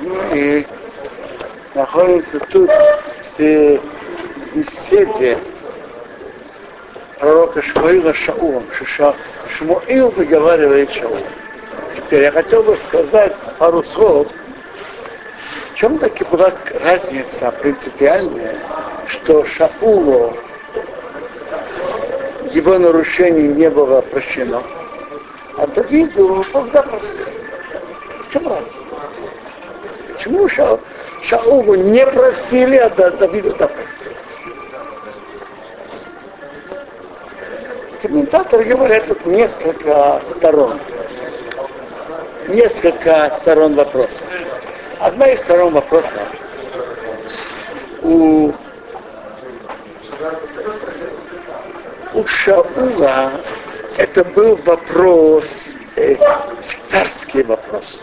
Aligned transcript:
Ну 0.00 0.16
и 0.34 0.66
находится 1.74 2.40
тут 2.40 2.70
в 3.38 3.80
беседе 4.54 5.38
пророка 7.18 7.62
Шмуила 7.62 8.12
Шаулом, 8.14 8.64
что 8.72 9.14
Шмуил 9.56 10.10
выговаривает 10.10 10.90
Шаул. 10.92 11.18
Теперь 11.94 12.24
я 12.24 12.32
хотел 12.32 12.62
бы 12.62 12.76
сказать 12.88 13.36
пару 13.58 13.82
слов, 13.82 14.28
в 15.72 15.74
чем 15.76 15.98
таки 15.98 16.24
была 16.24 16.52
разница 16.82 17.50
принципиальная, 17.52 18.56
что 19.06 19.44
Шаулу 19.44 20.34
его 22.52 22.78
нарушений 22.78 23.48
не 23.48 23.70
было 23.70 24.00
прощено, 24.02 24.62
а 25.56 25.66
Давиду 25.66 26.44
когда 26.52 26.82
простил. 26.82 27.39
В 28.30 28.32
чем 28.32 28.46
разница? 28.46 28.72
Почему 30.12 30.48
Ша, 30.48 30.78
Шаулу 31.20 31.74
не 31.74 32.06
просили, 32.06 32.76
а 32.76 32.88
Давиду 32.88 33.52
да 33.58 33.66
простили? 33.66 34.16
Комментаторы 38.00 38.64
говорят 38.66 39.08
тут 39.08 39.26
несколько 39.26 40.22
сторон. 40.30 40.78
Несколько 42.46 43.32
сторон 43.32 43.74
вопроса. 43.74 44.22
Одна 45.00 45.26
из 45.30 45.40
сторон 45.40 45.74
вопроса 45.74 46.20
у, 48.02 48.52
у 52.14 52.26
Шаула 52.26 53.32
это 53.96 54.22
был 54.24 54.54
вопрос, 54.64 55.46
э, 55.96 56.14
царский 56.92 57.42
вопрос, 57.42 58.02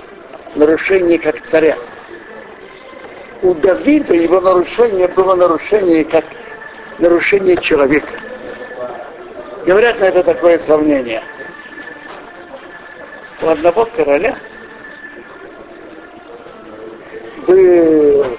нарушение 0.57 1.19
как 1.19 1.41
царя. 1.41 1.77
У 3.41 3.53
Давида 3.53 4.15
его 4.15 4.41
нарушение 4.41 5.07
было 5.07 5.35
нарушение 5.35 6.03
как 6.03 6.25
нарушение 6.97 7.55
человека. 7.57 8.13
Говорят 9.65 9.99
на 9.99 10.05
это 10.05 10.23
такое 10.23 10.57
сравнение. 10.59 11.21
У 13.41 13.47
одного 13.47 13.85
короля 13.85 14.35
был 17.45 18.23
э, 18.23 18.37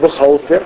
бухгалтер, 0.00 0.64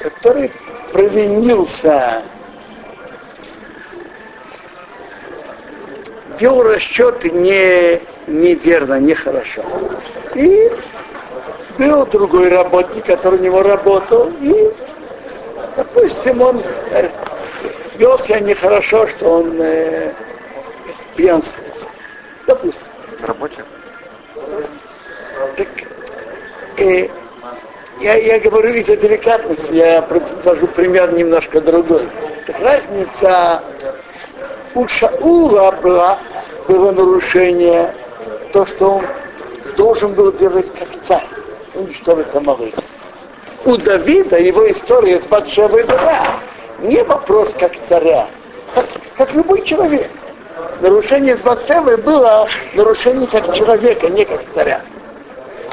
который 0.00 0.52
провинился, 0.92 2.22
вел 6.38 6.62
расчеты 6.62 7.30
не, 7.30 8.00
неверно, 8.26 8.98
нехорошо. 9.00 9.62
И 10.34 10.70
был 11.78 12.06
другой 12.06 12.48
работник, 12.48 13.06
который 13.06 13.38
у 13.38 13.42
него 13.42 13.62
работал, 13.62 14.30
и, 14.40 14.70
допустим, 15.76 16.40
он 16.40 16.62
э, 16.90 17.08
вел 17.96 18.18
себя 18.18 18.40
нехорошо, 18.40 19.06
что 19.06 19.40
он 19.40 19.60
э, 19.60 20.12
пьянствовал. 21.16 21.66
Допустим. 22.46 22.82
Работе? 23.20 23.64
Так, 25.56 25.68
э, 26.78 27.08
я, 28.00 28.14
я 28.14 28.38
говорю 28.40 28.74
из-за 28.74 28.96
деликатности, 28.96 29.72
я 29.72 30.02
привожу 30.02 30.66
пример 30.68 31.12
немножко 31.12 31.60
другой. 31.60 32.08
Так 32.46 32.60
разница 32.60 33.62
у 34.76 34.86
Шаула 34.86 35.72
была, 35.82 36.18
было 36.68 36.92
нарушение, 36.92 37.94
то, 38.52 38.66
что 38.66 38.96
он 38.96 39.04
должен 39.76 40.12
был 40.12 40.30
делать 40.32 40.70
как 40.78 40.88
царь, 41.02 41.26
уничтожить 41.74 42.34
Амалык. 42.34 42.74
У 43.64 43.76
Давида 43.78 44.38
его 44.38 44.70
история 44.70 45.20
с 45.20 45.24
Батшевой 45.24 45.84
была 45.84 46.26
не 46.80 47.02
вопрос 47.02 47.54
как 47.58 47.72
царя, 47.88 48.28
как, 48.74 48.84
как 49.16 49.32
любой 49.32 49.64
человек. 49.64 50.10
Нарушение 50.80 51.36
с 51.38 51.40
Батшевой 51.40 51.96
было 51.96 52.46
нарушение 52.74 53.26
как 53.26 53.54
человека, 53.54 54.08
не 54.10 54.26
как 54.26 54.42
царя. 54.52 54.82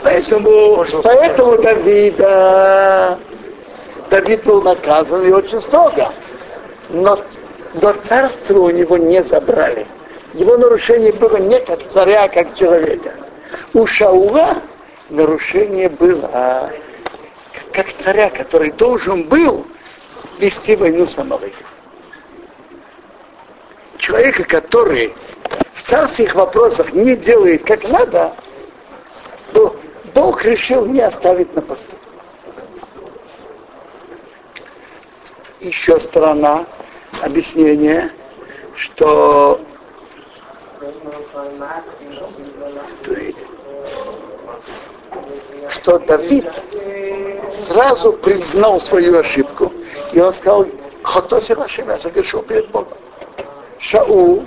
Поэтому, 0.01 0.85
поэтому 1.03 1.61
Давида, 1.61 3.19
Давид 4.09 4.43
был 4.45 4.61
наказан 4.61 5.25
и 5.25 5.31
очень 5.31 5.59
строго. 5.59 6.09
Но, 6.89 7.17
но 7.73 7.93
царство 7.93 8.59
у 8.59 8.69
него 8.69 8.97
не 8.97 9.23
забрали. 9.23 9.87
Его 10.33 10.57
нарушение 10.57 11.13
было 11.13 11.37
не 11.37 11.59
как 11.59 11.87
царя, 11.89 12.23
а 12.23 12.29
как 12.29 12.55
человека. 12.55 13.13
У 13.73 13.85
Шаула 13.85 14.57
нарушение 15.09 15.89
было 15.89 16.71
как 17.71 17.93
царя, 18.03 18.29
который 18.29 18.71
должен 18.71 19.23
был 19.23 19.65
вести 20.39 20.75
войну 20.75 21.07
с 21.07 21.17
Амалыком. 21.17 21.65
Человека, 23.97 24.43
который 24.43 25.13
в 25.73 25.83
царских 25.83 26.35
вопросах 26.35 26.93
не 26.93 27.15
делает 27.15 27.63
как 27.63 27.87
надо, 27.87 28.33
то 29.53 29.75
Бог 30.13 30.43
решил 30.43 30.85
не 30.85 31.01
оставить 31.01 31.53
на 31.55 31.61
посту. 31.61 31.95
Еще 35.59 35.99
сторона 35.99 36.65
объяснения, 37.23 38.11
что 38.75 39.59
что 45.69 45.99
Давид 45.99 46.45
сразу 47.49 48.13
признал 48.13 48.81
свою 48.81 49.19
ошибку, 49.19 49.71
и 50.11 50.19
он 50.19 50.33
сказал, 50.33 50.67
Хотоси 51.03 51.53
вашим, 51.53 51.89
я 51.89 51.99
согрешил 51.99 52.41
перед 52.41 52.69
Богом. 52.69 52.97
Шау 53.77 54.45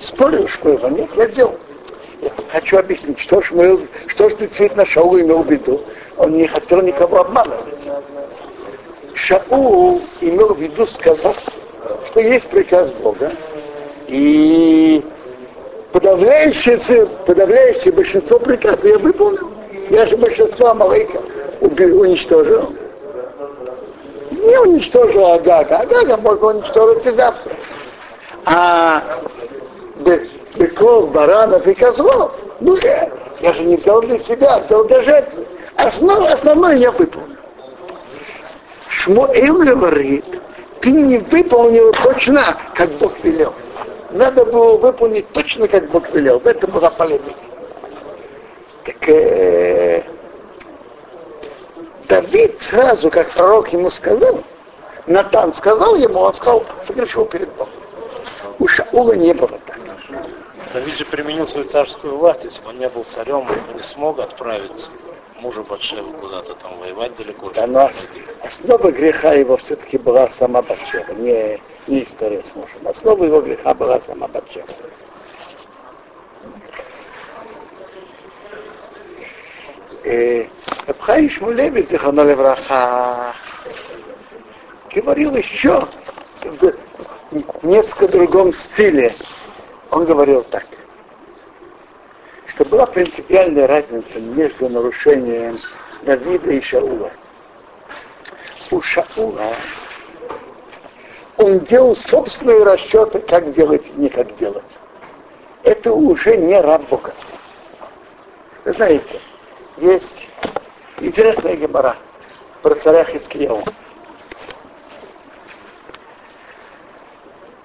спорил 0.00 0.48
Шмуэла, 0.48 0.88
нет, 0.88 1.08
я 1.16 1.28
делал. 1.28 1.56
Я 2.20 2.30
хочу 2.50 2.78
объяснить, 2.78 3.20
что 3.20 3.40
Шмуэл, 3.40 3.86
что 4.08 4.28
же 4.28 4.36
действительно 4.36 4.84
Шау 4.84 5.18
имел 5.20 5.42
в 5.42 5.50
виду. 5.50 5.82
Он 6.16 6.32
не 6.32 6.48
хотел 6.48 6.82
никого 6.82 7.20
обманывать. 7.20 7.88
Шау 9.14 10.02
имел 10.20 10.54
в 10.54 10.60
виду 10.60 10.84
сказать, 10.86 11.36
что 12.14 12.20
есть 12.20 12.48
приказ 12.48 12.92
Бога, 12.92 13.32
и 14.06 15.04
подавляющее, 15.92 17.06
подавляющее 17.26 17.92
большинство 17.92 18.38
приказов 18.38 18.84
я 18.84 18.98
выполнил. 18.98 19.50
Я 19.90 20.06
же 20.06 20.16
большинство 20.16 20.68
Амалейка 20.68 21.18
уничтожил. 21.60 22.72
Не 24.30 24.58
уничтожил 24.60 25.32
Агага. 25.32 25.78
Агага 25.78 26.16
можно 26.18 26.46
уничтожить 26.46 27.06
и 27.06 27.10
завтра. 27.10 27.52
А 28.44 29.02
быков, 30.54 31.10
баранов 31.10 31.66
и 31.66 31.74
козлов, 31.74 32.32
ну 32.60 32.76
я, 32.76 33.10
я 33.40 33.52
же 33.54 33.64
не 33.64 33.76
взял 33.76 34.00
для 34.02 34.20
себя, 34.20 34.60
взял 34.60 34.84
для 34.84 35.02
жертвы. 35.02 35.44
Основ, 35.74 36.30
основное 36.30 36.76
я 36.76 36.92
выполнил. 36.92 37.36
Шмуэл 38.88 39.64
говорит, 39.64 40.24
ты 40.84 40.92
не 40.92 41.16
выполнил 41.16 41.92
точно, 41.92 42.58
как 42.74 42.90
Бог 42.98 43.12
велел. 43.22 43.54
Надо 44.10 44.44
было 44.44 44.76
выполнить 44.76 45.26
точно, 45.32 45.66
как 45.66 45.90
Бог 45.90 46.10
велел. 46.10 46.38
В 46.38 46.46
этом 46.46 46.70
была 46.70 46.90
полемика. 46.90 47.32
Так 48.84 49.08
э, 49.08 50.02
Давид 52.06 52.60
сразу, 52.60 53.10
как 53.10 53.30
пророк 53.30 53.72
ему 53.72 53.90
сказал, 53.90 54.44
Натан 55.06 55.54
сказал 55.54 55.94
ему, 55.94 56.20
он 56.20 56.34
сказал, 56.34 56.64
согрешил 56.82 57.24
перед 57.24 57.48
Богом. 57.52 57.72
У 58.58 58.68
Шаула 58.68 59.14
не 59.14 59.32
было 59.32 59.58
так. 59.66 59.78
Давид 60.74 60.98
же 60.98 61.06
применил 61.06 61.48
свою 61.48 61.66
царскую 61.70 62.18
власть, 62.18 62.44
если 62.44 62.60
бы 62.60 62.68
он 62.68 62.78
не 62.78 62.90
был 62.90 63.06
царем, 63.14 63.46
он 63.48 63.76
не 63.76 63.82
смог 63.82 64.18
отправить 64.18 64.86
мужа 65.40 65.62
Батшеву 65.62 66.12
куда-то 66.12 66.54
там 66.54 66.78
воевать 66.78 67.16
далеко. 67.16 67.50
Да, 67.50 67.66
но 67.66 67.90
основа 68.42 68.90
греха 68.90 69.32
его 69.32 69.56
все-таки 69.56 69.98
была 69.98 70.28
сама 70.30 70.62
Батшева, 70.62 71.12
не, 71.12 71.60
не 71.86 72.04
история 72.04 72.42
с 72.42 72.54
мужем. 72.54 72.86
Основа 72.86 73.24
его 73.24 73.40
греха 73.40 73.74
была 73.74 74.00
сама 74.00 74.28
Батшева. 74.28 74.66
Абхай 80.86 81.28
Шмулеви, 81.28 81.82
Зихана 81.82 82.22
Левраха, 82.22 83.34
говорил 84.94 85.34
еще 85.36 85.86
в 86.42 86.74
несколько 87.62 88.08
другом 88.08 88.52
стиле. 88.52 89.14
Он 89.90 90.04
говорил 90.04 90.42
так, 90.44 90.66
что 92.54 92.64
была 92.64 92.86
принципиальная 92.86 93.66
разница 93.66 94.20
между 94.20 94.68
нарушением 94.68 95.58
Давида 96.02 96.52
и 96.52 96.60
Шаула. 96.60 97.10
У 98.70 98.80
Шаула 98.80 99.54
он 101.36 101.60
делал 101.60 101.96
собственные 101.96 102.62
расчеты, 102.62 103.18
как 103.18 103.52
делать 103.54 103.84
и 103.86 104.00
не 104.00 104.08
как 104.08 104.36
делать. 104.36 104.78
Это 105.64 105.92
уже 105.92 106.36
не 106.36 106.60
раб 106.60 106.88
Бога. 106.88 107.12
Вы 108.64 108.72
знаете, 108.72 109.20
есть 109.78 110.28
интересная 111.00 111.56
гемора 111.56 111.96
про 112.62 112.74
царя 112.76 113.04
Хискияу. 113.04 113.64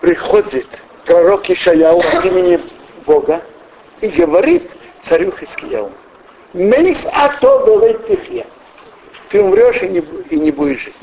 Приходит 0.01 0.67
пророк 1.05 1.47
Ишаяу 1.47 1.99
от 1.99 2.25
имени 2.25 2.59
Бога 3.05 3.43
и 4.01 4.07
говорит 4.07 4.71
царю 5.01 5.31
Хискияу, 5.31 5.91
Мейс 6.53 7.05
ато 7.05 7.93
тихья. 8.07 8.45
Ты 9.29 9.43
умрешь 9.43 9.83
и 9.83 9.87
не, 9.87 9.99
и 9.99 10.39
не 10.39 10.51
будешь 10.51 10.85
жить. 10.85 10.95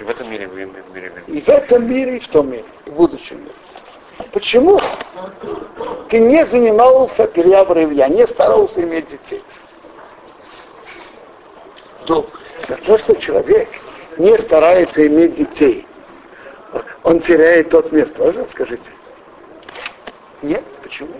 И 0.00 0.02
в 0.02 0.10
этом 0.10 0.30
мире, 0.30 0.48
в 0.48 0.54
мире, 0.54 0.68
в 0.88 0.94
мире. 0.94 1.12
И 1.28 1.40
в 1.40 1.48
этом 1.48 1.88
мире, 1.88 2.16
и 2.16 2.18
в 2.18 2.28
том 2.28 2.50
мире, 2.50 2.64
и 2.84 2.90
в 2.90 2.94
будущем 2.94 3.40
мире. 3.40 3.54
Почему? 4.32 4.80
Ты 6.08 6.18
не 6.18 6.44
занимался 6.44 7.26
переговором, 7.28 7.92
я 7.92 8.08
не 8.08 8.26
старался 8.26 8.82
иметь 8.82 9.08
детей. 9.08 9.42
Но 12.08 12.26
за 12.68 12.76
то, 12.76 12.98
что 12.98 13.14
человек 13.14 13.68
не 14.18 14.36
старается 14.38 15.06
иметь 15.06 15.36
детей, 15.36 15.86
он 17.04 17.20
теряет 17.20 17.70
тот 17.70 17.92
мир 17.92 18.08
тоже, 18.08 18.46
скажите? 18.50 18.90
Нет, 20.42 20.64
почему? 20.82 21.14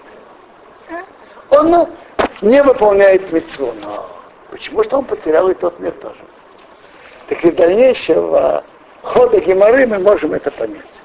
Он 1.50 1.88
не 2.42 2.62
выполняет 2.62 3.32
митцву, 3.32 3.72
но 3.80 4.08
почему 4.50 4.84
что 4.84 4.98
он 4.98 5.04
потерял 5.04 5.48
и 5.48 5.54
тот 5.54 5.78
мир 5.80 5.92
тоже? 5.92 6.18
Так 7.28 7.44
из 7.44 7.56
дальнейшего 7.56 8.64
хода 9.02 9.40
Геморы 9.40 9.86
мы 9.86 9.98
можем 9.98 10.32
это 10.32 10.50
понять. 10.50 11.02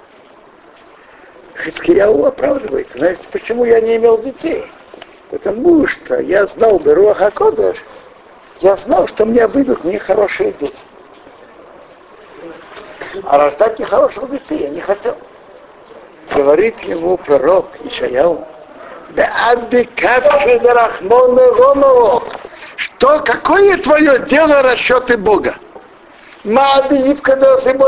Хискияу 1.63 2.25
оправдывается. 2.25 2.97
Знаете, 2.97 3.23
почему 3.31 3.65
я 3.65 3.79
не 3.81 3.97
имел 3.97 4.17
детей? 4.17 4.65
Потому 5.29 5.87
что 5.87 6.19
я 6.19 6.45
знал 6.47 6.79
Беруаха 6.79 7.31
Кодыш, 7.31 7.77
я 8.59 8.75
знал, 8.75 9.07
что 9.07 9.25
мне 9.25 9.47
выйдут 9.47 9.83
мне 9.83 9.97
хорошие 9.97 10.51
дети. 10.53 10.83
А 13.23 13.37
рождать 13.37 13.79
нехороших 13.79 14.29
детей 14.29 14.59
я 14.59 14.69
не 14.69 14.81
хотел. 14.81 15.15
Говорит 16.35 16.79
ему 16.81 17.17
пророк 17.17 17.67
Ишаяу, 17.83 18.45
что, 22.75 23.19
какое 23.19 23.77
твое 23.77 24.19
дело 24.19 24.61
расчеты 24.63 25.17
Бога? 25.17 25.55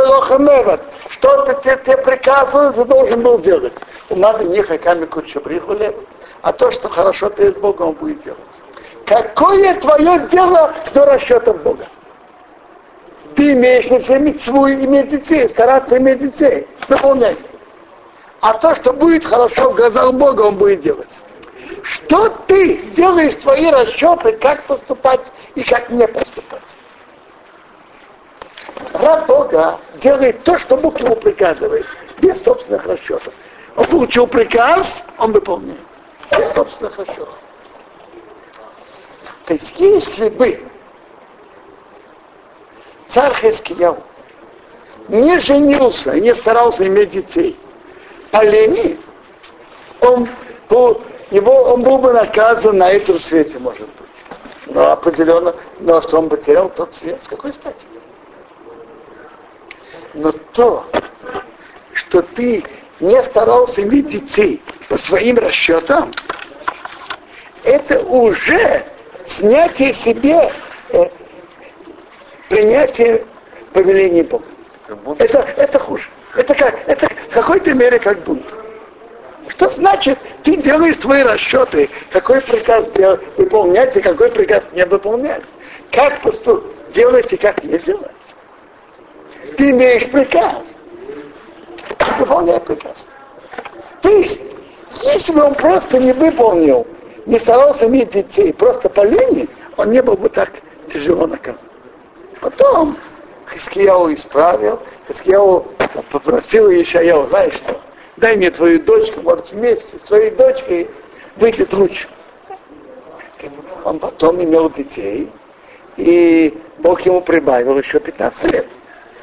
Лохамеват. 0.07 0.81
Что-то 1.09 1.55
тебе, 1.63 1.97
приказывают, 1.97 2.75
ты 2.75 2.85
должен 2.85 3.21
был 3.21 3.39
делать. 3.39 3.73
У 4.09 4.15
Маби 4.15 4.43
не 4.43 4.61
хаками 4.61 5.05
кучу 5.05 5.39
прихулеват. 5.39 5.95
А 6.43 6.51
то, 6.51 6.71
что 6.71 6.89
хорошо 6.89 7.29
перед 7.29 7.59
Богом, 7.59 7.89
он 7.89 7.93
будет 7.93 8.21
делать. 8.23 8.39
Какое 9.05 9.73
твое 9.79 10.27
дело 10.29 10.73
до 10.93 11.05
расчета 11.05 11.53
Бога? 11.53 11.87
Ты 13.35 13.53
имеешь 13.53 13.89
на 13.89 14.01
себе 14.01 14.19
митцву 14.19 14.67
иметь 14.69 15.07
детей, 15.07 15.49
стараться 15.49 15.97
иметь 15.97 16.19
детей, 16.19 16.67
выполнять. 16.87 17.37
А 18.43 18.55
то, 18.55 18.75
что 18.75 18.91
будет 18.91 19.23
хорошо 19.23 19.69
в 19.69 19.75
глазах 19.75 20.13
Бога, 20.15 20.41
он 20.41 20.57
будет 20.57 20.81
делать. 20.81 21.21
Что 21.81 22.27
ты 22.45 22.75
делаешь 22.91 23.41
свои 23.41 23.71
расчеты, 23.71 24.33
как 24.33 24.63
поступать 24.63 25.31
и 25.55 25.63
как 25.63 25.89
не 25.89 26.05
поступать? 26.05 26.75
Раб 28.91 29.27
Бога 29.27 29.79
делает 29.95 30.43
то, 30.43 30.59
что 30.59 30.75
Бог 30.75 30.99
ему 30.99 31.15
приказывает, 31.15 31.85
без 32.19 32.43
собственных 32.43 32.85
расчетов. 32.85 33.33
Он 33.77 33.85
получил 33.85 34.27
приказ, 34.27 35.05
он 35.17 35.31
выполняет, 35.31 35.79
без 36.37 36.51
собственных 36.51 36.97
расчетов. 36.97 37.37
То 39.45 39.53
есть, 39.53 39.73
если 39.79 40.29
бы 40.29 40.61
царь 43.05 43.33
Хескияу 43.35 44.03
не 45.07 45.39
женился 45.39 46.19
не 46.19 46.35
старался 46.35 46.85
иметь 46.85 47.11
детей, 47.11 47.57
по 48.33 48.43
лени, 48.43 48.99
он, 50.01 50.27
был, 50.67 51.01
его, 51.29 51.53
он 51.65 51.83
был 51.83 51.99
бы 51.99 52.11
наказан 52.11 52.79
на 52.79 52.89
этом 52.89 53.19
свете, 53.19 53.59
может 53.59 53.87
быть. 53.87 54.73
Но 54.73 54.91
определенно, 54.91 55.55
но 55.79 56.01
что 56.01 56.17
он 56.17 56.29
потерял 56.29 56.67
тот 56.69 56.95
свет, 56.95 57.23
с 57.23 57.27
какой 57.27 57.53
стати? 57.53 57.85
Но 60.15 60.31
то, 60.31 60.83
что 61.93 62.23
ты 62.23 62.63
не 62.99 63.21
старался 63.21 63.83
иметь 63.83 64.07
детей 64.07 64.63
по 64.89 64.97
своим 64.97 65.37
расчетам, 65.37 66.11
это 67.63 67.99
уже 67.99 68.83
снятие 69.25 69.93
себе 69.93 70.51
э, 70.89 71.05
принятие 72.49 73.25
повеления 73.73 74.23
Бога. 74.23 74.45
Это, 75.19 75.47
это 75.55 75.77
хуже. 75.77 76.09
Это 76.35 76.55
как, 76.55 76.79
это 76.87 77.12
какой-то 77.33 77.73
мере 77.73 77.99
как 77.99 78.19
бунт. 78.23 78.45
Что 79.49 79.69
значит, 79.69 80.17
ты 80.43 80.55
делаешь 80.57 80.99
свои 80.99 81.23
расчеты, 81.23 81.89
какой 82.11 82.41
приказ 82.41 82.91
выполнять 83.37 83.95
и 83.97 84.01
какой 84.01 84.31
приказ 84.31 84.63
не 84.71 84.85
выполнять. 84.85 85.43
Как 85.91 86.21
поступить, 86.21 86.71
делать 86.93 87.31
и 87.33 87.37
как 87.37 87.63
не 87.63 87.77
делать. 87.77 88.11
Ты 89.57 89.71
имеешь 89.71 90.09
приказ. 90.09 90.63
Выполняй 92.19 92.59
приказ. 92.61 93.07
То 94.01 94.09
есть, 94.09 94.41
если 95.03 95.33
бы 95.33 95.43
он 95.43 95.55
просто 95.55 95.99
не 95.99 96.13
выполнил, 96.13 96.87
не 97.25 97.39
старался 97.39 97.87
иметь 97.87 98.09
детей, 98.09 98.53
просто 98.53 98.89
по 98.89 99.01
линии, 99.01 99.49
он 99.77 99.91
не 99.91 100.01
был 100.01 100.15
бы 100.15 100.29
так 100.29 100.51
тяжело 100.91 101.27
наказан. 101.27 101.67
Потом 102.41 102.97
Хискияу 103.51 104.13
исправил, 104.13 104.79
Хискияу 105.07 105.65
попросил 106.01 106.71
Ишаяу, 106.71 107.27
знаешь 107.27 107.53
что, 107.55 107.79
дай 108.17 108.35
мне 108.35 108.51
твою 108.51 108.79
дочку, 108.81 109.21
может 109.21 109.51
вместе 109.51 109.97
с 109.97 110.07
твоей 110.07 110.31
дочкой 110.31 110.89
выйдет 111.35 111.73
лучше. 111.73 112.07
Он 113.83 113.99
потом 113.99 114.41
имел 114.43 114.69
детей, 114.69 115.29
и 115.97 116.57
Бог 116.79 117.01
ему 117.01 117.21
прибавил 117.21 117.77
еще 117.77 117.99
15 117.99 118.51
лет. 118.51 118.67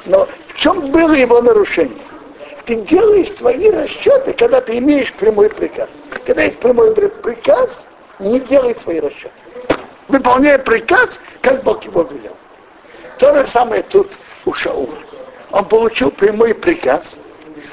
Но 0.07 0.29
в 0.49 0.55
чем 0.55 0.91
было 0.91 1.13
его 1.13 1.41
нарушение? 1.41 1.99
Ты 2.67 2.77
делаешь 2.77 3.35
свои 3.37 3.71
расчеты, 3.71 4.33
когда 4.35 4.61
ты 4.61 4.79
имеешь 4.79 5.13
прямой 5.15 5.49
приказ. 5.49 5.89
Когда 6.27 6.43
есть 6.43 6.59
прямой 6.59 6.95
приказ, 6.95 7.85
не 8.19 8.39
делай 8.41 8.75
свои 8.75 9.01
расчеты. 9.01 9.33
Выполняй 10.09 10.59
приказ, 10.59 11.21
как 11.41 11.63
Бог 11.63 11.85
его 11.85 12.03
велел. 12.03 12.37
То 13.19 13.35
же 13.35 13.47
самое 13.47 13.83
тут 13.83 14.11
у 14.45 14.53
Шаула. 14.53 14.95
Он 15.53 15.65
получил 15.65 16.11
прямой 16.11 16.55
приказ 16.55 17.17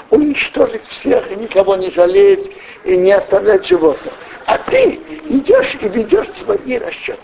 уничтожить 0.10 0.88
всех, 0.88 1.31
и 1.31 1.36
никого 1.36 1.75
не 1.75 1.91
жалеть, 1.91 2.51
и 2.84 2.98
не 2.98 3.12
оставлять 3.12 3.67
животных. 3.67 4.13
А 4.46 4.57
ты 4.57 5.00
идешь 5.29 5.77
и 5.81 5.89
ведешь 5.89 6.29
свои 6.31 6.77
расчеты. 6.77 7.19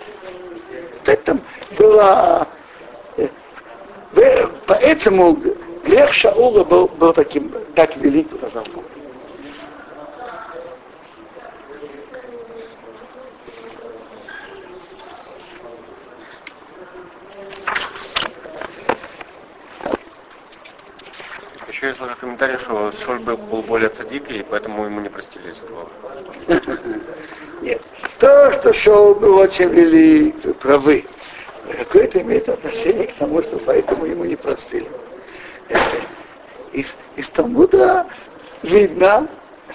В 1.04 1.10
этом 1.10 1.42
была 1.78 2.48
Поэтому 4.66 5.38
грех 5.84 6.14
Шаула 6.14 6.64
был, 6.64 6.88
был 6.88 7.14
таким, 7.14 7.54
так 7.76 7.96
велик, 7.98 8.28
сказал. 8.38 8.64
Еще 21.84 21.90
я 21.92 21.98
слышал 21.98 22.16
комментарий, 22.16 22.58
что 22.58 22.94
Шоль 23.04 23.20
был, 23.20 23.36
более 23.36 23.90
цадик, 23.90 24.32
и 24.32 24.42
поэтому 24.42 24.86
ему 24.86 25.02
не 25.02 25.10
простили 25.10 25.52
из 25.52 25.58
этого. 25.58 25.90
Нет. 27.62 27.82
То, 28.20 28.54
что 28.54 28.72
Шоу 28.72 29.16
был 29.16 29.38
очень 29.40 29.68
велик, 29.68 30.58
правы 30.60 31.04
какое-то 31.78 32.22
имеет 32.22 32.48
отношение 32.48 33.08
к 33.08 33.16
тому, 33.16 33.44
что 33.44 33.58
поэтому 33.58 34.06
ему 34.06 34.24
не 34.24 34.38
простили. 34.38 34.90
Из, 36.72 36.96
из 37.18 37.30
Талмуда 37.32 38.08
видно, 38.62 39.28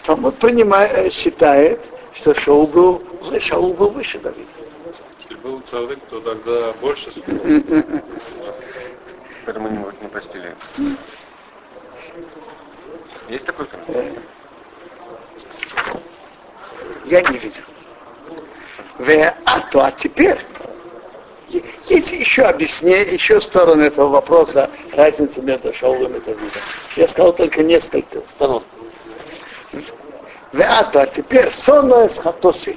Талмуд 0.07 0.38
принимает, 0.38 0.95
э, 0.95 1.11
считает, 1.11 1.79
что 2.15 2.35
Шоу 2.35 2.67
был, 2.67 3.03
Шаул 3.38 3.75
был 3.75 3.91
выше 3.91 4.19
Давида. 4.19 4.49
Если 5.21 5.35
был 5.43 5.62
человек, 5.71 5.99
то 6.09 6.21
тогда 6.23 6.73
больше 6.81 7.12
Поэтому 9.45 9.69
не, 9.69 9.77
не 9.77 10.09
простили. 10.09 10.57
Есть 13.28 13.44
такой 13.44 13.66
комментарий? 13.66 14.18
Я 17.04 17.20
не 17.23 17.38
видел. 17.38 17.62
А 19.44 19.61
то, 19.70 19.85
а 19.85 19.92
теперь 19.92 20.38
Есть 21.88 22.12
еще 22.12 22.42
объяснение, 22.42 23.14
еще 23.14 23.40
стороны 23.40 23.85
этого 23.85 24.08
вопроса, 24.08 24.70
разницы 24.92 25.40
между 25.40 25.73
Шаулом 25.73 26.14
и 26.16 26.20
Давидом. 26.20 26.50
Я 26.97 27.08
сказал 27.08 27.32
только 27.32 27.62
несколько 27.62 28.20
сторон. 28.26 28.62
Веата, 30.52 31.02
а 31.02 31.06
теперь 31.06 31.50
сонное 31.52 32.08
с 32.08 32.18
хатоси. 32.18 32.76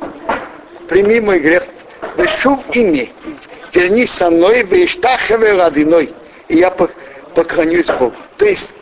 Прими 0.88 1.20
мой 1.20 1.40
грех. 1.40 1.64
Вешув 2.18 2.60
ими. 2.74 3.12
Вернись 3.74 4.12
со 4.12 4.30
мной, 4.30 4.64
вештахеве 4.64 5.54
ладиной. 5.54 6.14
И 6.48 6.58
я 6.58 6.72
поклонюсь 6.72 7.88
Богу. 7.88 8.16
То 8.38 8.46
есть 8.46 8.74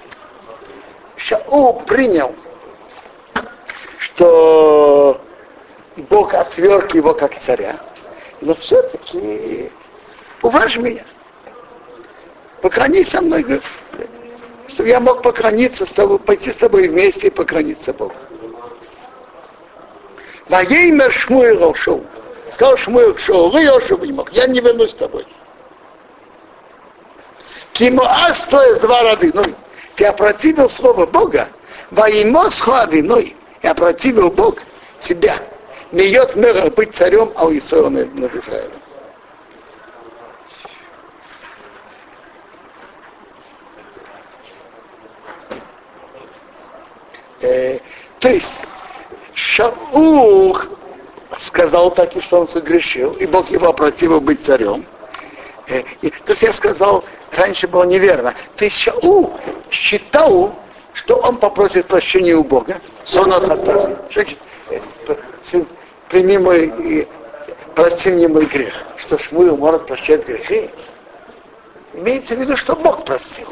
Шаул 1.19 1.81
принял, 1.81 2.33
что 3.99 5.19
Бог 5.97 6.33
отверг 6.33 6.95
его 6.95 7.13
как 7.13 7.37
царя, 7.37 7.77
но 8.39 8.55
все-таки 8.55 9.69
уважь 10.41 10.77
меня. 10.77 11.03
Поклонись 12.61 13.09
со 13.09 13.21
мной, 13.21 13.61
чтобы 14.69 14.89
я 14.89 14.99
мог 15.01 15.21
поклониться 15.21 15.85
с 15.85 15.91
тобой, 15.91 16.19
пойти 16.19 16.51
с 16.53 16.55
тобой 16.55 16.87
вместе 16.87 17.27
и 17.27 17.31
поклониться 17.31 17.93
Богу. 17.93 18.15
Воеймер 20.47 21.11
Шмуэл 21.11 21.75
шел. 21.75 22.03
Сказал 22.53 22.77
Шмуэл 22.77 23.17
шел, 23.17 23.49
вы 23.49 23.63
Йошев 23.63 24.01
не 24.01 24.13
мог, 24.13 24.31
я 24.31 24.47
не 24.47 24.61
вернусь 24.61 24.91
с 24.91 24.95
тобой. 24.95 25.27
Кимо 27.73 28.03
асто 28.03 28.63
из 28.71 28.79
два 28.79 29.03
роды, 29.03 29.31
ну, 29.33 29.43
ты 29.99 30.05
опротивил 30.05 30.69
слово 30.69 31.05
Бога, 31.05 31.49
воимо 31.91 32.49
схвады, 32.49 33.03
ну, 33.03 33.19
и 33.19 33.35
опротивил 33.61 34.31
Бог 34.31 34.59
тебя. 35.01 35.35
Меет 35.91 36.37
мэр 36.37 36.71
быть 36.71 36.95
царем, 36.95 37.33
а 37.35 37.47
у 37.47 37.57
Исраила 37.57 37.89
над, 37.89 38.33
Израилем. 38.33 38.71
Э, 47.41 47.79
то 48.21 48.29
есть 48.29 48.57
Шаул 49.33 50.57
сказал 51.37 51.91
так, 51.91 52.13
что 52.21 52.39
он 52.39 52.47
согрешил, 52.47 53.11
и 53.15 53.25
Бог 53.25 53.49
его 53.49 53.67
опротивил 53.67 54.21
быть 54.21 54.45
царем. 54.45 54.85
Э, 55.67 55.83
и, 56.01 56.09
то 56.09 56.31
есть 56.31 56.41
я 56.41 56.53
сказал, 56.53 57.03
раньше 57.31 57.67
было 57.67 57.83
неверно. 57.83 58.33
Есть 58.59 58.77
Шаул 58.77 59.33
считал, 59.71 60.53
что 60.93 61.15
он 61.17 61.37
попросит 61.37 61.85
прощения 61.87 62.35
у 62.35 62.43
Бога. 62.43 62.79
Сон 63.05 63.31
прими 66.09 66.37
мой, 66.37 67.07
прости 67.75 68.09
мне 68.09 68.27
мой 68.27 68.45
грех. 68.45 68.73
Что 68.97 69.17
Шмуил 69.17 69.57
может 69.57 69.85
прощать 69.85 70.25
грехи? 70.25 70.69
Имеется 71.93 72.35
в 72.35 72.39
виду, 72.39 72.55
что 72.55 72.75
Бог 72.75 73.05
простил. 73.05 73.47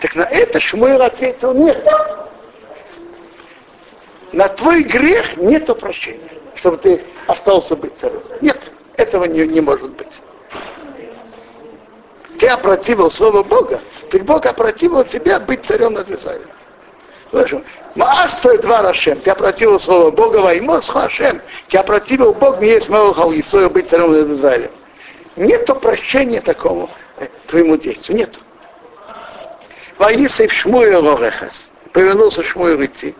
Так 0.00 0.14
на 0.14 0.22
это 0.22 0.60
Шмуил 0.60 1.02
ответил 1.02 1.54
нет. 1.54 1.82
На 4.32 4.48
твой 4.48 4.82
грех 4.82 5.36
нету 5.36 5.74
прощения, 5.74 6.28
чтобы 6.56 6.76
ты 6.78 7.04
остался 7.26 7.76
быть 7.76 7.96
царем. 7.98 8.20
Нет, 8.40 8.58
этого 8.96 9.24
не, 9.24 9.46
не 9.46 9.60
может 9.60 9.90
быть. 9.92 10.20
Ты 12.38 12.48
опротивил 12.48 13.10
слово 13.10 13.42
Бога, 13.42 13.80
ты 14.10 14.18
Бог 14.20 14.46
опротивил 14.46 15.04
тебя 15.04 15.40
быть 15.40 15.64
царем 15.64 15.94
над 15.94 16.10
Израилем. 16.10 16.50
Маастой 17.94 18.58
два 18.58 18.82
Рашем, 18.82 19.20
ты 19.20 19.30
опротивил 19.30 19.80
слово 19.80 20.10
Бога, 20.10 20.38
ваймос 20.38 20.88
Хашем, 20.88 21.40
ты 21.68 21.78
опротивил 21.78 22.32
Бог, 22.34 22.58
мне 22.58 22.72
есть 22.72 22.88
Мелхау 22.88 23.32
Исоя 23.32 23.68
быть 23.68 23.88
царем 23.88 24.12
над 24.12 24.30
Израилем. 24.30 24.70
Нету 25.36 25.74
прощения 25.74 26.40
такому 26.40 26.90
э, 27.18 27.26
твоему 27.46 27.76
действию, 27.76 28.18
нету. 28.18 28.40
Ваисей 29.98 30.48
Шмуэл 30.48 31.04
Лорехас, 31.04 31.68
повернулся 31.92 32.42
Шмуэл 32.42 32.84
идти. 32.84 33.14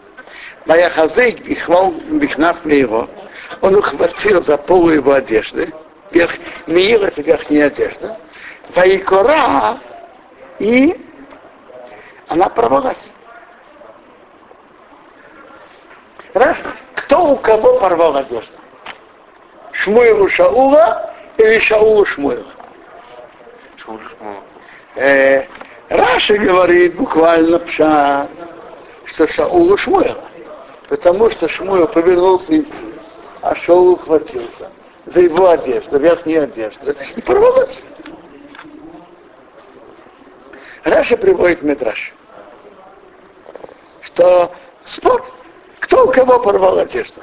Ваяхазейк 0.66 1.42
бихвал 1.42 1.92
бихнав 2.10 2.64
его, 2.66 3.08
он 3.60 3.76
ухватил 3.76 4.42
за 4.42 4.56
полу 4.56 4.90
его 4.90 5.12
одежды, 5.12 5.72
верх, 6.10 6.32
мир 6.66 7.04
это 7.04 7.22
верхняя 7.22 7.66
одежда, 7.66 8.18
Ваикора, 8.74 9.78
и 10.58 11.00
она 12.28 12.48
порвалась. 12.48 13.12
Раз, 16.34 16.56
кто 16.94 17.32
у 17.32 17.36
кого 17.36 17.78
порвал 17.78 18.16
одежду? 18.16 18.52
Шмуилу 19.72 20.28
Шаула 20.28 21.14
или 21.38 21.58
Шаулу 21.58 22.04
Шмуила? 22.04 22.44
Шаулу 23.76 24.00
Шмуила. 24.00 24.42
Э, 24.96 25.44
Раши 25.88 26.36
говорит 26.36 26.96
буквально 26.96 27.58
пшат, 27.60 28.28
что 29.04 29.28
Шаул 29.28 29.68
у 29.68 29.76
Шмуила. 29.76 30.24
Потому 30.88 31.30
что 31.30 31.48
Шмуил 31.48 31.88
повернулся 31.88 32.60
идти, 32.60 32.94
а 33.42 33.54
Шаул 33.54 33.92
ухватился 33.92 34.70
за 35.06 35.20
его 35.20 35.48
одежду, 35.48 35.98
верхнюю 35.98 36.44
одежду, 36.44 36.94
и 37.16 37.20
порвалась. 37.20 37.82
Раши 40.86 41.16
приводит 41.16 41.62
Мидраш, 41.62 42.12
что 44.02 44.54
спор, 44.84 45.26
кто 45.80 46.06
у 46.06 46.12
кого 46.12 46.38
порвал 46.38 46.78
одежду. 46.78 47.20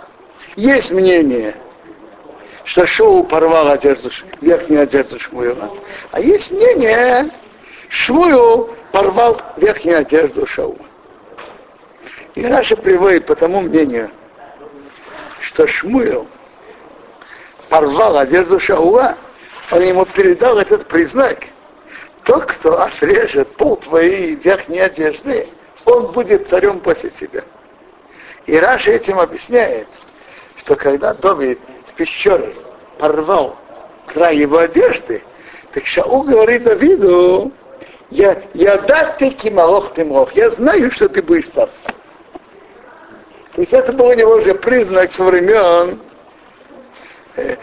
Есть 0.57 0.91
мнение, 0.91 1.55
что 2.65 2.85
Шаул 2.85 3.23
порвал 3.23 3.71
одежду, 3.71 4.09
верхнюю 4.41 4.83
одежду 4.83 5.17
Шмуила, 5.17 5.71
а 6.11 6.19
есть 6.19 6.51
мнение, 6.51 7.29
Шмуил 7.87 8.75
порвал 8.91 9.41
верхнюю 9.55 9.99
одежду 9.99 10.45
Шаула. 10.45 10.77
И 12.35 12.45
Раши 12.45 12.75
приводит 12.75 13.27
по 13.27 13.35
тому 13.35 13.61
мнению, 13.61 14.11
что 15.39 15.67
Шмуил 15.67 16.27
порвал 17.69 18.17
одежду 18.17 18.59
Шаула, 18.59 19.17
он 19.71 19.83
ему 19.83 20.05
передал 20.05 20.57
этот 20.57 20.85
признак, 20.85 21.45
тот, 22.23 22.45
кто 22.45 22.81
отрежет 22.81 23.55
пол 23.55 23.77
твоей 23.77 24.35
верхней 24.35 24.79
одежды, 24.79 25.47
он 25.85 26.11
будет 26.11 26.47
царем 26.47 26.79
после 26.79 27.09
тебя. 27.09 27.43
И 28.45 28.57
Раши 28.57 28.91
этим 28.91 29.19
объясняет, 29.19 29.87
что 30.57 30.75
когда 30.75 31.13
Давид 31.13 31.59
в 31.91 31.93
пещере 31.95 32.55
порвал 32.97 33.57
край 34.07 34.37
его 34.37 34.59
одежды, 34.59 35.21
так 35.73 35.85
Шаул 35.85 36.23
говорит 36.23 36.63
Давиду, 36.63 37.51
я, 38.09 38.41
я 38.53 38.77
дать 38.77 39.17
ты 39.17 39.31
кималох 39.31 39.93
ты 39.93 40.05
мог, 40.05 40.33
я 40.35 40.49
знаю, 40.51 40.91
что 40.91 41.09
ты 41.09 41.21
будешь 41.21 41.45
царствовать. 41.45 41.95
То 43.53 43.61
есть 43.61 43.73
это 43.73 43.91
был 43.93 44.07
у 44.07 44.13
него 44.13 44.35
уже 44.35 44.55
признак 44.55 45.13
со 45.13 45.23
времен 45.23 45.99
э, 47.35 47.55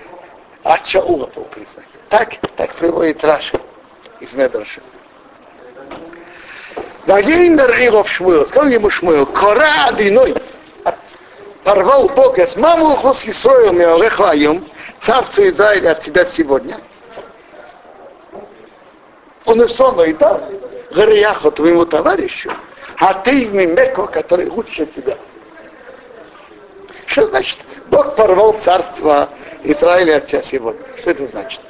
от 0.63 0.87
Шаула 0.87 1.27
был 1.35 1.45
признак. 1.45 1.85
Так, 2.09 2.35
так 2.57 2.75
приводит 2.75 3.25
Раша 3.25 3.59
из 4.21 4.33
Медраша. 4.33 4.81
Вагеймер 7.07 7.75
Илов 7.81 8.09
Шмуэл, 8.09 8.47
сказал 8.47 8.69
ему 8.69 8.91
Шмуэл, 8.91 9.27
кора 9.27 9.87
одиной, 9.87 10.35
порвал 11.65 12.09
Бог 12.09 12.39
с 12.39 12.57
маму 12.57 12.97
хос 12.97 13.25
Исроил 13.25 13.73
Меолех 13.73 14.19
Лайом, 14.19 14.65
царству 14.99 15.49
Израиля 15.49 15.93
от 15.93 16.01
тебя 16.01 16.25
сегодня. 16.25 16.79
Он 19.47 19.63
и 19.63 19.69
сон 19.69 20.01
и 20.05 20.13
дал 20.13 20.41
Гарияху, 20.91 21.51
твоему 21.51 21.87
товарищу, 21.87 22.53
а 22.99 23.15
ты 23.15 23.47
Меко, 23.47 24.07
который 24.07 24.49
лучше 24.49 24.87
тебя. 24.87 25.17
Что 27.07 27.27
значит? 27.29 27.59
Бог 27.89 28.15
порвал 28.15 28.53
царство 28.61 29.31
Израиля 29.65 30.19
от 30.19 30.27
тебя 30.27 30.43
сегодня. 30.43 30.81
Что 30.99 31.11
это 31.11 31.27
значит? 31.27 31.61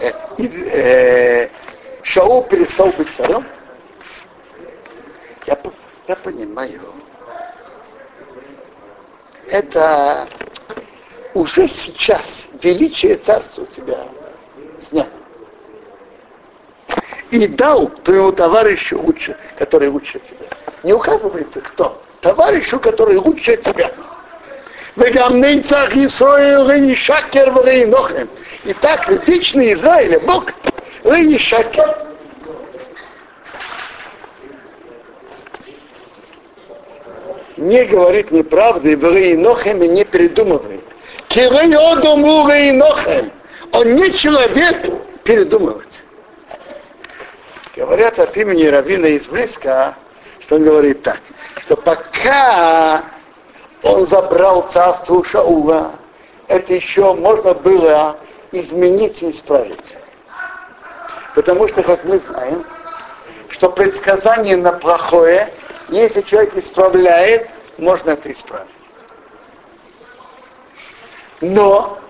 Э, 0.00 0.12
э, 0.38 1.48
Шаул 2.07 2.43
перестал 2.43 2.87
быть 2.89 3.07
царем? 3.15 3.45
Я, 5.45 5.57
я 6.07 6.15
понимаю. 6.15 6.81
Это 9.47 10.27
уже 11.33 11.67
сейчас 11.67 12.45
величие 12.61 13.17
царства 13.17 13.63
у 13.63 13.65
тебя 13.65 14.07
снято. 14.79 15.09
И 17.31 17.47
дал 17.47 17.87
твоему 17.87 18.31
товарищу 18.31 19.01
лучше, 19.01 19.37
который 19.57 19.89
лучше 19.89 20.19
тебя. 20.19 20.47
Не 20.83 20.93
указывается 20.93 21.61
кто. 21.61 22.01
Товарищу, 22.21 22.79
который 22.79 23.17
лучше 23.17 23.57
тебя. 23.57 23.91
וגם 24.97 25.41
נצח 25.41 25.95
ישראל 25.95 26.61
ראי 26.61 26.95
שקר 26.95 27.45
וראי 27.55 27.85
נוחם. 27.85 28.25
И 28.65 28.73
так 28.73 29.09
вечный 29.27 29.73
Израиль, 29.73 30.19
Бог, 30.19 30.45
не 31.16 31.38
шаки. 31.38 31.82
Не 37.56 37.84
говорит 37.84 38.30
неправды, 38.30 38.92
и 38.92 39.36
нохем 39.36 39.82
и 39.82 39.88
не 39.88 40.04
передумывает. 40.04 40.84
Кирей 41.28 41.74
одому 41.74 42.48
и 42.48 42.70
нохем. 42.72 43.32
Он 43.72 43.94
не 43.94 44.12
человек 44.12 44.76
передумывать. 45.24 46.02
Говорят 47.76 48.18
от 48.18 48.36
имени 48.36 48.64
Равина 48.64 49.06
из 49.06 49.26
близко, 49.26 49.94
что 50.40 50.56
он 50.56 50.64
говорит 50.64 51.02
так, 51.02 51.20
что 51.60 51.76
пока 51.76 53.04
он 53.82 54.06
забрал 54.06 54.62
царство 54.68 55.14
у 55.14 55.24
Шаула, 55.24 55.92
это 56.48 56.72
еще 56.72 57.14
можно 57.14 57.54
было 57.54 58.18
изменить 58.52 59.22
и 59.22 59.30
исправить. 59.30 59.96
Потому 61.38 61.68
что, 61.68 61.84
как 61.84 62.02
мы 62.02 62.18
знаем, 62.18 62.66
что 63.48 63.70
предсказание 63.70 64.56
на 64.56 64.72
плохое, 64.72 65.52
если 65.88 66.20
человек 66.22 66.56
исправляет, 66.56 67.48
можно 67.76 68.10
это 68.10 68.32
исправить. 68.32 68.66
Но, 71.40 72.00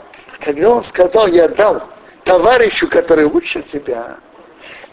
когда 0.40 0.70
он 0.70 0.82
сказал, 0.82 1.26
я 1.26 1.46
дал 1.46 1.82
товарищу, 2.24 2.88
который 2.88 3.26
лучше 3.26 3.60
тебя, 3.60 4.16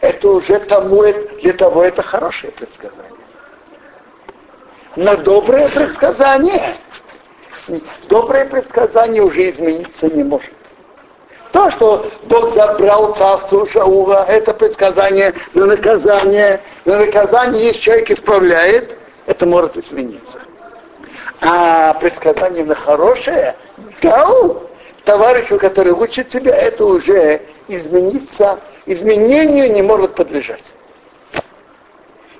это 0.01 0.27
уже 0.27 0.59
тому, 0.59 1.05
для 1.41 1.53
того 1.53 1.85
это 1.85 2.03
хорошее 2.03 2.51
предсказание. 2.51 3.13
На 4.97 5.15
доброе 5.15 5.69
предсказание, 5.69 6.75
доброе 8.09 8.43
предсказание 8.43 9.23
уже 9.23 9.49
измениться 9.49 10.09
не 10.09 10.25
может. 10.25 10.51
То, 11.55 11.71
что 11.71 12.05
Бог 12.23 12.49
забрал 12.49 13.13
царство 13.15 13.65
Шаула, 13.65 14.25
это 14.27 14.53
предсказание 14.53 15.33
на 15.53 15.67
наказание. 15.67 16.59
На 16.83 16.97
наказание, 16.97 17.67
если 17.67 17.79
человек 17.79 18.11
исправляет, 18.11 18.97
это 19.25 19.45
может 19.45 19.77
измениться. 19.77 20.39
А 21.39 21.93
предсказание 21.93 22.65
на 22.65 22.75
хорошее 22.75 23.55
дал 24.01 24.69
товарищу, 25.05 25.57
который 25.57 25.93
учит 25.93 26.27
тебя, 26.27 26.53
это 26.53 26.83
уже 26.83 27.41
измениться, 27.69 28.59
изменению 28.85 29.71
не 29.71 29.81
может 29.81 30.13
подлежать. 30.13 30.73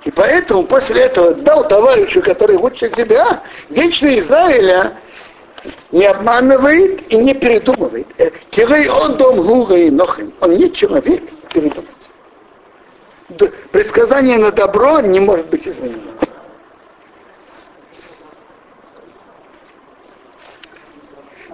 И 0.04 0.10
поэтому 0.10 0.64
после 0.64 1.04
этого 1.04 1.34
дал 1.36 1.66
товарищу, 1.66 2.20
который 2.20 2.56
учит 2.56 2.94
тебя, 2.94 3.42
вечный 3.70 4.20
Израиля, 4.20 4.92
не 5.92 6.06
обманывает 6.06 7.12
и 7.12 7.16
не 7.16 7.34
передумывает. 7.34 8.06
Э, 8.18 8.30
Кирей 8.50 8.88
он 8.88 9.16
дом 9.16 9.36
гуга 9.42 9.76
и 9.76 9.90
нохим. 9.90 10.32
Он 10.40 10.56
не 10.56 10.72
человек 10.72 11.22
передумать. 11.52 11.90
Предсказание 13.72 14.38
на 14.38 14.52
добро 14.52 15.00
не 15.00 15.20
может 15.20 15.46
быть 15.46 15.66
изменено. 15.66 16.12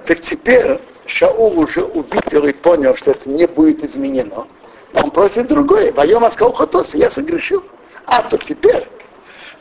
Так 0.07 0.21
теперь 0.21 0.79
Шаул 1.07 1.59
уже 1.59 1.83
увидел 1.83 2.47
и 2.47 2.53
понял, 2.53 2.97
что 2.97 3.13
это 3.13 3.29
не 3.29 3.47
будет 3.47 3.85
изменено. 3.85 4.47
Он 4.95 5.11
просит 5.11 5.47
другое. 5.47 5.93
Воем 5.93 6.25
Аскал 6.25 6.53
Хотос, 6.53 6.95
я 6.95 7.11
согрешил. 7.11 7.63
А 8.07 8.23
то 8.23 8.37
теперь, 8.37 8.87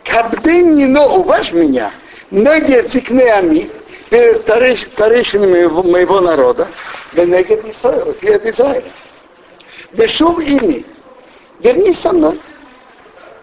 Кабден 0.03 0.75
не 0.75 0.87
уваж 0.99 1.53
меня, 1.53 1.91
зикнеами, 2.31 3.69
перед 3.69 3.80
старейш, 4.11 4.87
старейшинами 4.93 5.67
моего, 5.67 6.19
народа, 6.19 6.67
Бенегет 7.13 7.65
Исраил, 7.65 8.13
перед 8.13 8.45
Израилем. 8.45 8.91
Бешув 9.93 10.39
ими, 10.39 10.85
вернись 11.59 11.99
со 11.99 12.11
мной, 12.11 12.39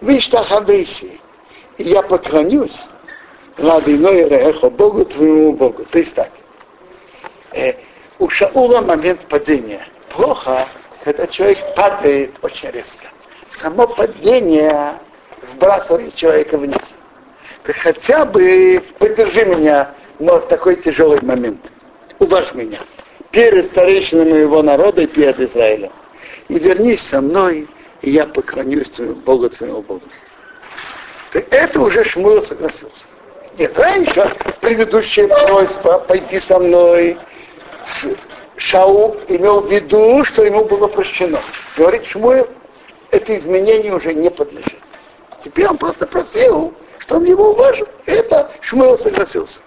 Виштахабейси, 0.00 1.20
и 1.78 1.82
я 1.82 2.02
поклонюсь 2.02 2.84
Ладиной 3.56 4.28
Рехо, 4.28 4.70
Богу 4.70 5.04
твоему 5.04 5.52
Богу. 5.52 5.84
То 5.86 5.98
есть 5.98 6.14
так, 6.14 6.30
э, 7.52 7.74
у 8.18 8.28
Шаула 8.28 8.80
момент 8.80 9.20
падения. 9.28 9.86
Плохо, 10.10 10.66
когда 11.04 11.26
человек 11.26 11.58
падает 11.74 12.32
очень 12.42 12.70
резко. 12.70 13.06
Само 13.52 13.86
падение 13.86 14.94
сбрасывает 15.46 16.14
человека 16.14 16.56
вниз. 16.58 16.94
Ты 17.64 17.72
хотя 17.72 18.24
бы 18.24 18.82
поддержи 18.98 19.44
меня 19.44 19.94
но 20.18 20.38
в 20.38 20.48
такой 20.48 20.76
тяжелый 20.76 21.20
момент. 21.22 21.60
Уваж 22.18 22.52
меня 22.54 22.78
перед 23.30 23.66
старейшинами 23.66 24.32
моего 24.32 24.62
народа 24.62 25.02
и 25.02 25.06
перед 25.06 25.38
Израилем. 25.40 25.92
И 26.48 26.58
вернись 26.58 27.02
со 27.02 27.20
мной, 27.20 27.68
и 28.02 28.10
я 28.10 28.26
поклонюсь 28.26 28.90
твоему 28.90 29.16
Богу, 29.16 29.48
твоему 29.48 29.82
Богу. 29.82 30.02
Это 31.32 31.80
уже 31.80 32.04
Шмуил 32.04 32.42
согласился. 32.42 33.06
Нет, 33.58 33.76
раньше 33.78 34.32
предыдущая 34.60 35.28
просьба 35.28 35.98
пойти 35.98 36.40
со 36.40 36.58
мной, 36.58 37.18
Шау 38.56 39.16
имел 39.28 39.60
в 39.60 39.70
виду, 39.70 40.24
что 40.24 40.44
ему 40.44 40.64
было 40.64 40.88
прощено. 40.88 41.40
Говорит 41.76 42.06
Шмуил, 42.06 42.48
это 43.10 43.38
изменение 43.38 43.94
уже 43.94 44.14
не 44.14 44.30
подлежит. 44.30 44.78
Теперь 45.44 45.68
он 45.68 45.76
просто 45.76 46.06
просил, 46.06 46.74
что 46.98 47.16
он 47.16 47.24
его 47.24 47.50
уважит. 47.50 47.88
Это 48.06 48.50
Шмуил 48.60 48.98
согласился. 48.98 49.60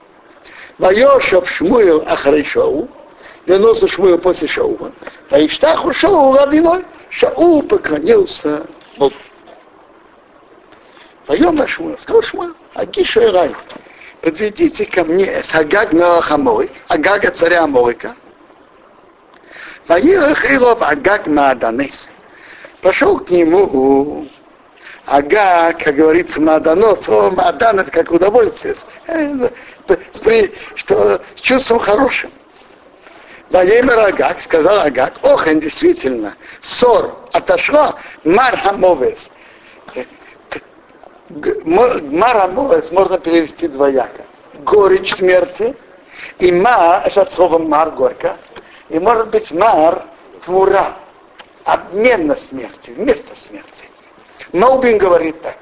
Вайошев 0.81 1.47
Шмуил 1.47 2.03
Ахарей 2.07 2.43
Шау, 2.43 2.89
вернулся 3.45 3.87
Шмуил 3.87 4.17
после 4.17 4.47
Шаума. 4.47 4.91
Вайштаху 5.29 5.93
Шау 5.93 6.35
Равиной, 6.35 6.83
Шаул 7.11 7.61
поклонился 7.61 8.65
Богу. 8.97 9.13
Воем 11.27 11.67
Шмуил, 11.67 11.99
сказал 11.99 12.23
Шмуил, 12.23 12.55
Агиша 12.73 13.21
и 13.21 13.51
подведите 14.23 14.87
ко 14.87 15.03
мне 15.03 15.43
с 15.43 15.53
Агаг 15.53 15.93
Мелахамой, 15.93 16.71
Агага 16.87 17.29
царя 17.29 17.63
Аморика, 17.63 18.15
Ваирах 19.87 20.49
Илов 20.49 20.81
Агаг 20.81 21.27
Мааданес. 21.27 22.09
Пошел 22.81 23.19
к 23.19 23.29
нему 23.29 24.27
Ага, 25.05 25.73
как 25.73 25.95
говорится, 25.95 26.39
Маданос, 26.39 27.09
о, 27.09 27.31
Мадан 27.31 27.79
это 27.79 27.91
как 27.91 28.11
удовольствие, 28.11 28.75
э, 29.07 29.49
что 30.75 31.21
с 31.35 31.39
чувством 31.41 31.79
хорошим. 31.79 32.31
Ваемер 33.49 33.99
Агак, 33.99 34.41
сказал 34.41 34.79
Агак, 34.79 35.13
ох, 35.23 35.45
действительно, 35.45 36.35
ссор 36.61 37.17
отошла, 37.33 37.95
Мархамовес. 38.23 39.29
Мархамовес 41.29 42.91
можно 42.91 43.17
перевести 43.17 43.67
двояко. 43.67 44.23
Горечь 44.59 45.15
смерти, 45.15 45.75
и 46.39 46.51
ма, 46.51 47.01
это 47.05 47.23
от 47.23 47.33
слова 47.33 47.57
мар, 47.57 47.91
горько, 47.91 48.37
и 48.89 48.99
может 48.99 49.29
быть 49.29 49.51
мар, 49.51 50.03
тмура, 50.45 50.95
обмен 51.65 52.27
на 52.27 52.35
смерти, 52.35 52.91
вместо 52.91 53.35
смерти. 53.35 53.85
Маубин 54.53 54.97
говорит 54.97 55.41
так, 55.41 55.57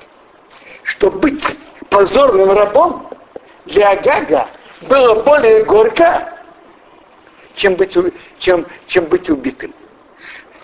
что 0.84 1.12
быть 1.12 1.46
позорным 1.90 2.52
рабом 2.52 3.10
для 3.70 3.92
Агага 3.92 4.48
было 4.82 5.22
более 5.24 5.64
горько, 5.64 6.34
чем 7.56 7.76
быть, 7.76 7.96
чем, 8.40 8.66
чем 8.88 9.06
быть 9.06 9.30
убитым. 9.30 9.74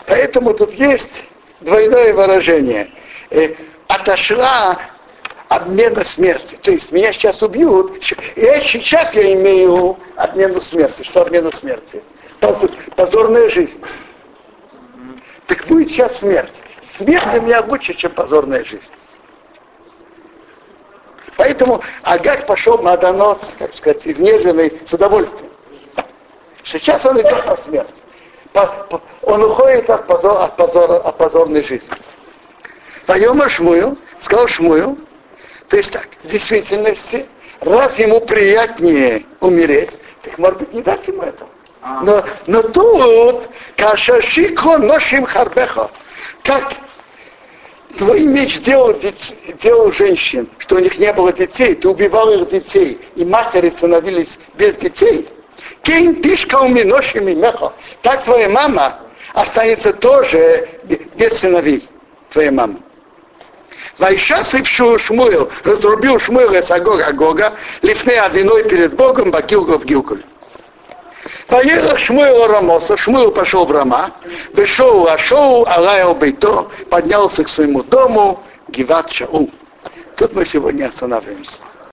Поэтому 0.07 0.53
тут 0.53 0.73
есть 0.73 1.13
двойное 1.61 2.13
выражение. 2.13 2.91
Э, 3.29 3.53
отошла 3.87 4.79
обмена 5.49 6.05
смерти. 6.05 6.57
То 6.61 6.71
есть 6.71 6.91
меня 6.91 7.11
сейчас 7.13 7.41
убьют, 7.41 7.97
и 8.35 8.41
сейчас 8.63 9.13
я 9.13 9.33
имею 9.33 9.97
обмену 10.15 10.61
смерти. 10.61 11.03
Что 11.03 11.21
обмену 11.23 11.51
смерти? 11.51 12.01
Позорная 12.95 13.49
жизнь. 13.49 13.81
Так 15.47 15.65
будет 15.67 15.89
сейчас 15.89 16.19
смерть. 16.19 16.53
Смерть 16.97 17.29
для 17.31 17.39
меня 17.39 17.61
лучше, 17.61 17.93
чем 17.93 18.11
позорная 18.11 18.63
жизнь. 18.63 18.91
Поэтому 21.37 21.81
Агак 22.03 22.45
пошел 22.45 22.77
Маданот, 22.77 23.41
как 23.59 23.75
сказать, 23.75 24.07
изнеженный 24.07 24.79
с 24.85 24.93
удовольствием. 24.93 25.51
Сейчас 26.63 27.05
он 27.05 27.19
идет 27.19 27.45
на 27.45 27.57
смерть. 27.57 28.03
Он 29.21 29.43
уходит 29.43 29.89
от, 29.89 30.07
позор, 30.07 30.41
от, 30.41 30.55
позора, 30.55 30.95
от 30.95 31.17
позорной 31.17 31.63
жизни. 31.63 31.89
Поема 33.05 33.49
Шмую, 33.49 33.97
сказал 34.19 34.47
Шмую, 34.47 34.97
то 35.67 35.77
есть 35.77 35.91
так, 35.91 36.07
в 36.23 36.27
действительности, 36.27 37.25
раз 37.59 37.99
ему 37.99 38.21
приятнее 38.21 39.25
умереть, 39.41 39.99
так 40.23 40.37
может 40.37 40.59
быть 40.59 40.73
не 40.73 40.81
дать 40.81 41.07
ему 41.07 41.23
этого. 41.23 41.49
А. 41.81 42.01
Но, 42.01 42.23
но 42.47 42.63
тут, 42.63 43.43
кашашико 43.75 44.77
ношим 44.77 45.25
харбеха, 45.25 45.91
как 46.43 46.73
твой 47.97 48.21
меч 48.25 48.59
делал, 48.59 48.95
делал 49.61 49.91
женщин, 49.91 50.47
что 50.57 50.75
у 50.75 50.79
них 50.79 50.97
не 50.97 51.11
было 51.13 51.31
детей, 51.33 51.75
ты 51.75 51.89
убивал 51.89 52.31
их 52.31 52.49
детей, 52.49 52.99
и 53.15 53.25
матери 53.25 53.69
становились 53.69 54.37
без 54.57 54.75
детей. 54.75 55.27
Кейн 55.81 56.21
пишка 56.21 56.55
у 56.61 56.67
миношими 56.67 57.33
меха. 57.33 57.73
Так 58.01 58.23
твоя 58.23 58.49
мама 58.49 58.99
останется 59.33 59.93
тоже 59.93 60.67
без 61.15 61.39
сыновей, 61.39 61.87
твоя 62.31 62.51
мама. 62.51 62.79
Вайша 63.97 64.43
сыпшу 64.43 64.99
Шмуил, 64.99 65.49
разрубил 65.63 66.19
Шмуил 66.19 66.53
из 66.53 66.69
Агога 66.69 67.05
Агога, 67.05 67.53
лифны 67.81 68.11
одиной 68.11 68.63
перед 68.63 68.95
Богом, 68.95 69.31
Багилгов 69.31 69.85
Гилкуль. 69.85 70.23
Поехал 71.47 71.95
Шмуэл 71.97 72.47
Рамоса, 72.47 72.97
Шмуэл 72.97 73.31
пошел 73.31 73.65
в 73.65 73.71
Рама, 73.71 74.11
Бешоу 74.53 75.07
Ашоу, 75.07 75.65
Алаял 75.67 76.15
Бейто, 76.15 76.69
поднялся 76.89 77.43
к 77.43 77.49
своему 77.49 77.83
дому, 77.83 78.43
Гиват 78.67 79.11
Шау. 79.11 79.51
Тут 80.15 80.33
мы 80.33 80.45
сегодня 80.45 80.87
останавливаемся. 80.87 81.59